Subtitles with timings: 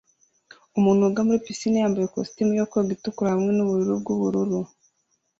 [0.77, 4.59] Umuntu woga muri pisine yambaye ikositimu yo koga itukura hamwe nubururu bwubururu